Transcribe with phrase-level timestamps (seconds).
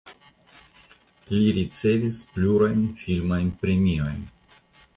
[1.33, 4.29] Li ricevis plurajn filmajn premiojn.